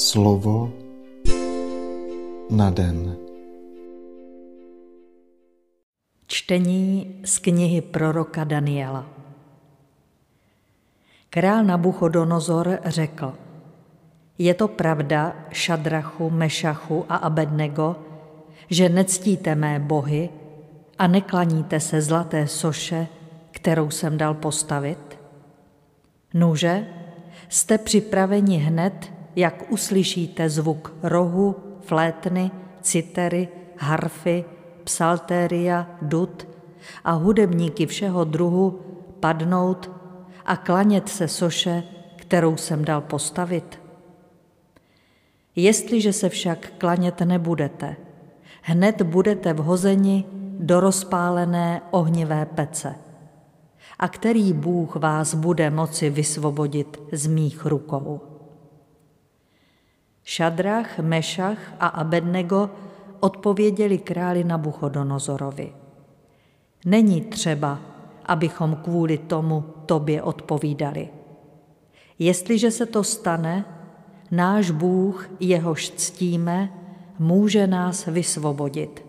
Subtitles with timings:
[0.00, 0.72] Slovo
[2.50, 3.16] na den.
[6.26, 9.04] Čtení z knihy proroka Daniela.
[11.30, 13.34] Král Nabuchodonozor řekl,
[14.38, 17.96] je to pravda, Šadrachu, Mešachu a Abednego,
[18.70, 20.28] že nectíte mé bohy
[20.98, 23.06] a neklaníte se zlaté soše,
[23.50, 25.18] kterou jsem dal postavit?
[26.34, 26.86] Nuže,
[27.48, 33.48] jste připraveni hned, jak uslyšíte zvuk rohu, flétny, citery,
[33.78, 34.44] harfy,
[34.84, 36.48] psaltéria, dud
[37.04, 38.80] a hudebníky všeho druhu
[39.20, 39.90] padnout
[40.46, 41.82] a klanět se soše,
[42.16, 43.80] kterou jsem dal postavit?
[45.56, 47.96] Jestliže se však klanět nebudete,
[48.62, 50.24] hned budete vhozeni
[50.58, 52.94] do rozpálené ohnivé pece.
[53.98, 58.29] A který Bůh vás bude moci vysvobodit z mých rukou?
[60.24, 62.70] Šadrach, Mešach a Abednego
[63.20, 65.72] odpověděli králi Nabuchodonozorovi.
[66.84, 67.78] Není třeba,
[68.26, 71.08] abychom kvůli tomu tobě odpovídali.
[72.18, 73.64] Jestliže se to stane,
[74.30, 76.72] náš Bůh, jehož ctíme,
[77.18, 79.04] může nás vysvobodit.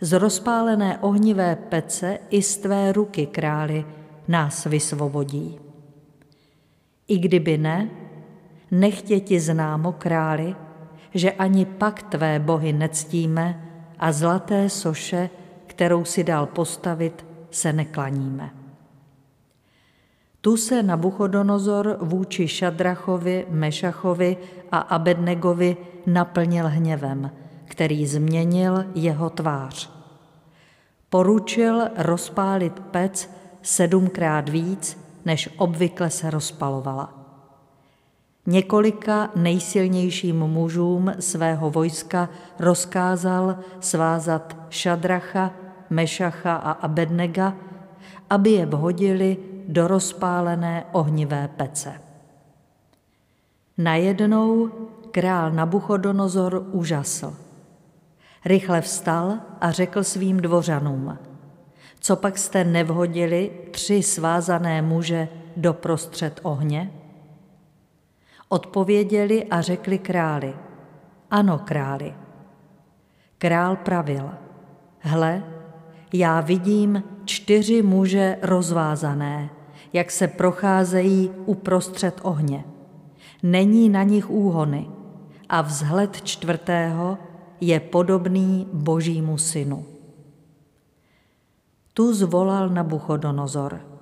[0.00, 3.84] Z rozpálené ohnivé pece i z tvé ruky, králi,
[4.28, 5.58] nás vysvobodí.
[7.08, 7.90] I kdyby ne,
[8.70, 10.56] nechtě ti známo, králi,
[11.14, 13.64] že ani pak tvé bohy nectíme
[13.98, 15.30] a zlaté soše,
[15.66, 18.50] kterou si dal postavit, se neklaníme.
[20.40, 24.36] Tu se Nabuchodonozor vůči Šadrachovi, Mešachovi
[24.72, 27.30] a Abednegovi naplnil hněvem,
[27.64, 29.90] který změnil jeho tvář.
[31.10, 33.30] Poručil rozpálit pec
[33.62, 37.17] sedmkrát víc, než obvykle se rozpalovala.
[38.50, 45.50] Několika nejsilnějším mužům svého vojska rozkázal svázat Šadracha,
[45.90, 47.54] Mešacha a Abednega,
[48.30, 49.36] aby je vhodili
[49.68, 52.00] do rozpálené ohnivé pece.
[53.78, 54.70] Najednou
[55.10, 57.36] král Nabuchodonozor užasl.
[58.44, 61.18] Rychle vstal a řekl svým dvořanům,
[62.00, 66.97] co pak jste nevhodili tři svázané muže do prostřed ohně?
[68.48, 70.54] Odpověděli a řekli králi,
[71.30, 72.14] ano králi.
[73.38, 74.30] Král pravil,
[74.98, 75.44] hle,
[76.12, 79.50] já vidím čtyři muže rozvázané,
[79.92, 82.64] jak se procházejí uprostřed ohně.
[83.42, 84.90] Není na nich úhony
[85.48, 87.18] a vzhled čtvrtého
[87.60, 89.86] je podobný božímu synu.
[91.94, 93.97] Tu zvolal Nabuchodonozor.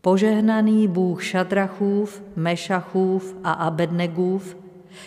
[0.00, 4.56] Požehnaný Bůh Šadrachův, Mešachův a Abednegův,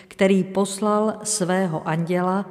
[0.07, 2.45] který poslal svého anděla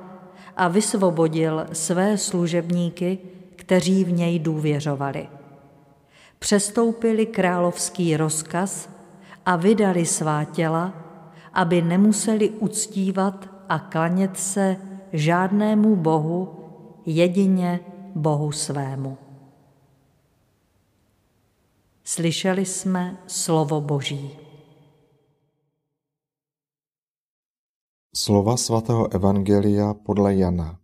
[0.56, 3.18] a vysvobodil své služebníky,
[3.56, 5.28] kteří v něj důvěřovali.
[6.38, 8.88] Přestoupili královský rozkaz
[9.46, 10.92] a vydali svá těla,
[11.54, 14.76] aby nemuseli uctívat a klanět se
[15.12, 16.48] žádnému bohu,
[17.06, 17.80] jedině
[18.14, 19.18] Bohu svému.
[22.04, 24.38] Slyšeli jsme slovo Boží.
[28.14, 30.80] Slova svatého Evangelia podle Jana.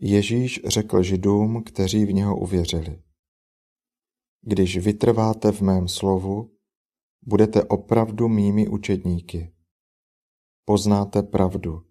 [0.00, 3.02] Ježíš řekl židům, kteří v něho uvěřili.
[4.40, 6.56] Když vytrváte v mém slovu,
[7.22, 9.54] budete opravdu mými učedníky.
[10.64, 11.86] Poznáte pravdu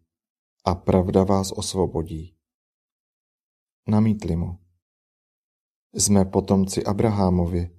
[0.66, 2.35] a pravda vás osvobodí.
[3.88, 4.60] Namítli mu.
[5.94, 7.69] Jsme potomci Abrahamovi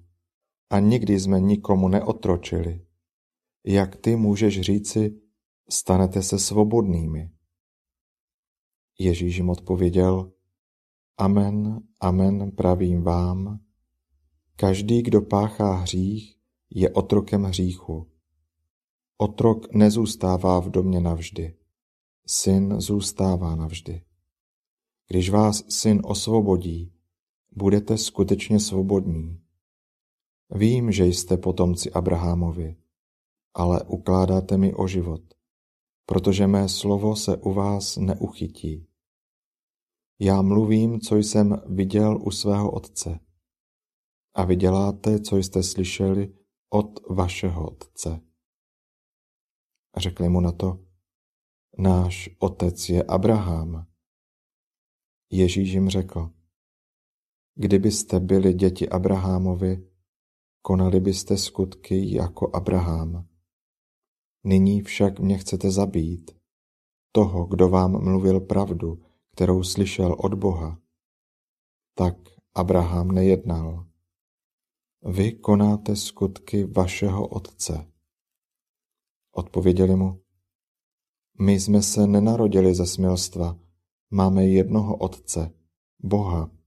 [0.69, 2.85] a nikdy jsme nikomu neotročili.
[3.65, 5.21] Jak ty můžeš říci,
[5.69, 7.31] stanete se svobodnými?
[8.99, 10.31] Ježíš jim odpověděl,
[11.17, 13.59] Amen, amen, pravím vám,
[14.55, 16.37] každý, kdo páchá hřích,
[16.69, 18.11] je otrokem hříchu.
[19.17, 21.57] Otrok nezůstává v domě navždy,
[22.27, 24.03] syn zůstává navždy.
[25.07, 26.93] Když vás syn osvobodí,
[27.55, 29.43] budete skutečně svobodní.
[30.49, 32.75] Vím, že jste potomci Abrahamovi,
[33.53, 35.21] ale ukládáte mi o život,
[36.05, 38.87] protože mé slovo se u vás neuchytí.
[40.19, 43.19] Já mluvím, co jsem viděl u svého otce.
[44.35, 46.33] A vy děláte, co jste slyšeli
[46.69, 48.21] od vašeho otce.
[49.97, 50.85] Řekli mu na to,
[51.77, 53.87] náš otec je Abraham.
[55.31, 56.31] Ježíš jim řekl,
[57.55, 59.87] kdybyste byli děti Abrahamovi,
[60.61, 63.27] konali byste skutky jako Abraham.
[64.43, 66.31] Nyní však mě chcete zabít,
[67.11, 70.79] toho, kdo vám mluvil pravdu, kterou slyšel od Boha.
[71.95, 72.15] Tak
[72.55, 73.85] Abraham nejednal.
[75.01, 77.87] Vy konáte skutky vašeho otce.
[79.31, 80.21] Odpověděli mu,
[81.39, 83.59] my jsme se nenarodili ze smilstva,
[84.11, 85.53] máme jednoho otce,
[85.99, 86.62] Boha.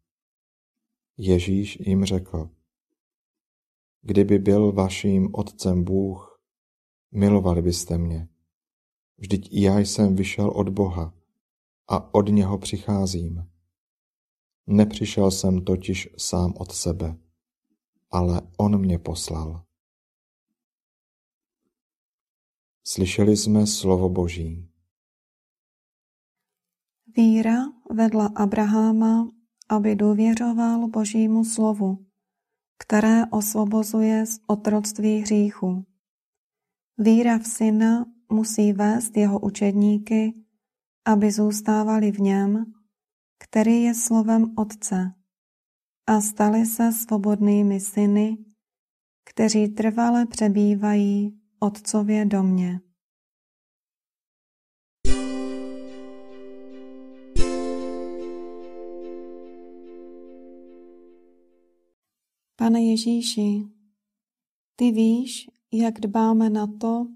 [1.19, 2.51] Ježíš jim řekl,
[4.03, 6.41] kdyby byl vaším otcem Bůh,
[7.11, 8.29] milovali byste mě.
[9.19, 11.15] Vždyť i já jsem vyšel od Boha
[11.89, 13.51] a od něho přicházím.
[14.67, 17.19] Nepřišel jsem totiž sám od sebe,
[18.11, 19.65] ale on mě poslal.
[22.85, 24.69] Slyšeli jsme slovo Boží.
[27.17, 27.57] Víra
[27.91, 29.36] vedla Abraháma,
[29.69, 32.07] aby důvěřoval Božímu slovu,
[32.79, 35.85] které osvobozuje z otroctví hříchu.
[36.99, 40.35] Víra v syna musí vést jeho učedníky,
[41.05, 42.73] aby zůstávali v něm,
[43.39, 45.13] který je slovem Otce,
[46.07, 48.39] a stali se svobodnými syny,
[49.25, 52.81] kteří trvale přebývají Otcově domě.
[62.59, 63.69] Pane Ježíši,
[64.77, 67.07] ty víš, jak dbáme na to,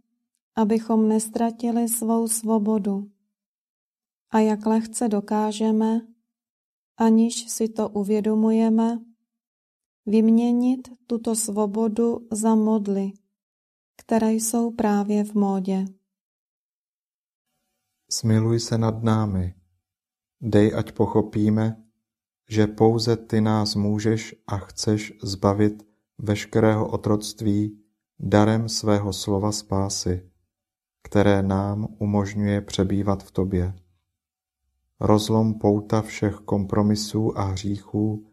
[0.57, 3.11] abychom nestratili svou svobodu
[4.31, 6.01] a jak lehce dokážeme,
[6.97, 9.01] aniž si to uvědomujeme,
[10.07, 13.13] vyměnit tuto svobodu za modly,
[13.97, 15.85] které jsou právě v módě.
[18.11, 19.55] Smiluj se nad námi,
[20.41, 21.90] dej, ať pochopíme,
[22.51, 25.87] že pouze ty nás můžeš a chceš zbavit
[26.19, 27.79] veškerého otroctví
[28.19, 30.31] darem svého slova spásy,
[31.03, 33.75] které nám umožňuje přebývat v tobě.
[35.01, 38.27] Rozlom pouta všech kompromisů a hříchů,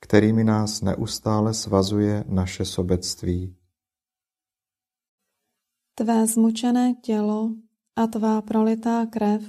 [0.00, 3.56] kterými nás neustále svazuje naše sobectví.
[5.94, 7.50] Tvé zmučené tělo
[7.96, 9.42] a tvá prolitá krev,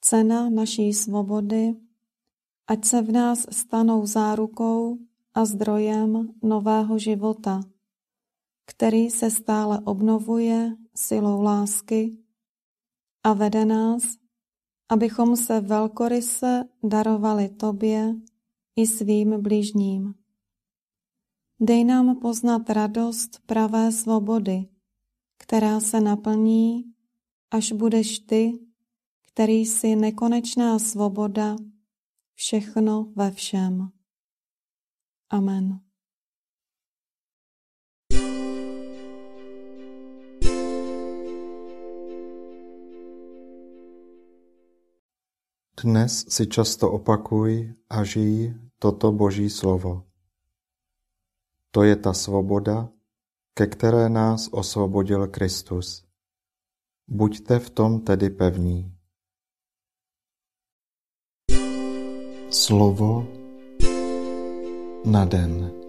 [0.00, 1.74] cena naší svobody,
[2.66, 4.98] ať se v nás stanou zárukou
[5.34, 7.60] a zdrojem nového života,
[8.66, 12.18] který se stále obnovuje silou lásky
[13.24, 14.02] a vede nás,
[14.88, 18.14] abychom se velkoryse darovali Tobě
[18.76, 20.14] i svým blížním.
[21.60, 24.68] Dej nám poznat radost pravé svobody,
[25.38, 26.84] která se naplní,
[27.50, 28.58] až budeš Ty,
[29.32, 31.56] který jsi nekonečná svoboda,
[32.34, 33.88] všechno ve všem.
[35.30, 35.80] Amen.
[45.82, 50.06] Dnes si často opakuj a žij toto Boží slovo.
[51.74, 52.86] To je ta svoboda,
[53.54, 56.06] ke které nás osvobodil Kristus.
[57.08, 59.01] Buďte v tom tedy pevní.
[62.52, 63.24] Slovo
[65.04, 65.81] na den.